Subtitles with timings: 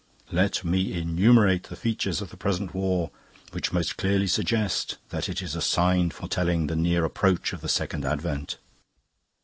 [0.31, 3.11] "Let me enumerate the features of the present war
[3.51, 7.69] which most clearly suggest that it is a Sign foretelling the near approach of the
[7.69, 8.57] Second Advent.